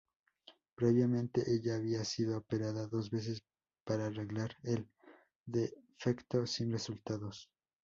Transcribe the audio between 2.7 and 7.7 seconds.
dos veces para arreglar el defecto sin resultados.